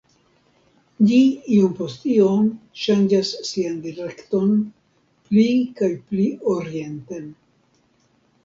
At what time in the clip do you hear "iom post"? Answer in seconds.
1.57-2.07